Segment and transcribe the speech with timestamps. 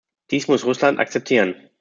[0.31, 1.53] Dies muss Russland akzeptieren.